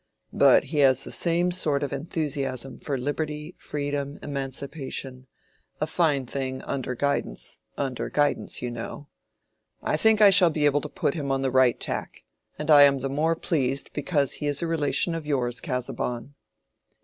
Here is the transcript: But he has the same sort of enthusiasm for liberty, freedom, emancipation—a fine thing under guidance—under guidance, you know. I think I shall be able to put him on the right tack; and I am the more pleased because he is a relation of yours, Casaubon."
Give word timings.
But 0.33 0.63
he 0.63 0.79
has 0.79 1.03
the 1.03 1.11
same 1.11 1.51
sort 1.51 1.83
of 1.83 1.93
enthusiasm 1.93 2.79
for 2.79 2.97
liberty, 2.97 3.53
freedom, 3.59 4.17
emancipation—a 4.23 5.85
fine 5.85 6.25
thing 6.25 6.63
under 6.63 6.95
guidance—under 6.95 8.09
guidance, 8.09 8.63
you 8.63 8.71
know. 8.71 9.09
I 9.83 9.97
think 9.97 10.19
I 10.19 10.31
shall 10.31 10.49
be 10.49 10.65
able 10.65 10.81
to 10.81 10.89
put 10.89 11.13
him 11.13 11.31
on 11.31 11.43
the 11.43 11.51
right 11.51 11.79
tack; 11.79 12.25
and 12.57 12.71
I 12.71 12.81
am 12.81 12.97
the 12.97 13.09
more 13.09 13.35
pleased 13.35 13.93
because 13.93 14.33
he 14.33 14.47
is 14.47 14.63
a 14.63 14.67
relation 14.67 15.13
of 15.13 15.27
yours, 15.27 15.61
Casaubon." 15.61 16.33